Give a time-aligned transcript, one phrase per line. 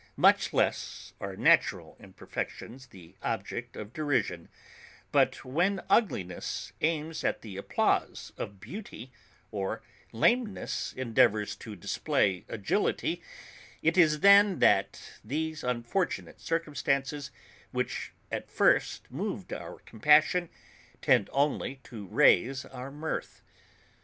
[0.17, 4.49] Much less are natural imperfections the object of derision:
[5.11, 9.11] but when ugliness aims at the applause of beauty,
[9.51, 13.21] or lameness endeavours to display agility;
[13.83, 17.29] it is then that these unfortunate circumstances,
[17.69, 20.49] which at first moved our compassion,
[20.99, 23.43] tend only to raise our mirth.